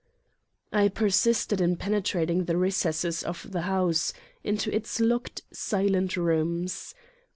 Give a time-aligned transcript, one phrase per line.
[0.73, 6.95] I persisted in penetrating the recesses of the house, into its locked silent rooms.